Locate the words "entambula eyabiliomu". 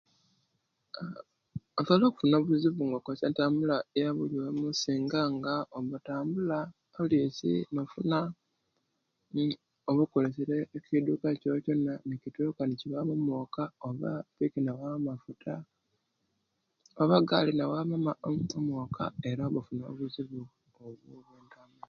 3.29-4.67